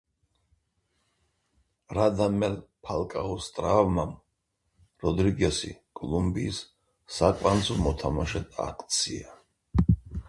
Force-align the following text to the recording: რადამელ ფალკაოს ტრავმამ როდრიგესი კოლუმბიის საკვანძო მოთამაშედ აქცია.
რადამელ 1.97 2.55
ფალკაოს 2.87 3.49
ტრავმამ 3.57 4.15
როდრიგესი 5.05 5.71
კოლუმბიის 6.01 6.63
საკვანძო 7.19 7.79
მოთამაშედ 7.85 8.61
აქცია. 8.69 9.39